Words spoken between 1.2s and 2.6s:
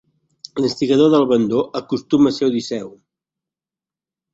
l'abandó acostuma a ser